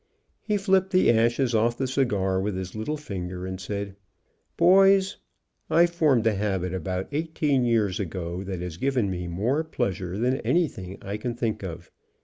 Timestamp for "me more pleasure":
9.11-10.17